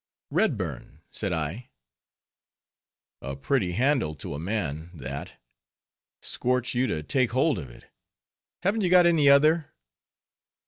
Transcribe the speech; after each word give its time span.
"Redburn," 0.31 1.03
said 1.11 1.31
I. 1.31 1.69
"A 3.21 3.35
pretty 3.35 3.73
handle 3.73 4.15
to 4.15 4.33
a 4.33 4.39
man, 4.39 4.89
that; 4.95 5.33
scorch 6.23 6.73
you 6.73 6.87
to 6.87 7.03
take 7.03 7.33
hold 7.33 7.59
of 7.59 7.69
it; 7.69 7.85
haven't 8.63 8.81
you 8.81 8.89
got 8.89 9.05
any 9.05 9.29
other?" 9.29 9.71